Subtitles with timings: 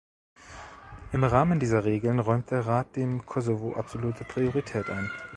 [1.11, 5.11] Im Rahmen dieser Regeln räumt der Rat dem Kosovo absolute Priorität ein.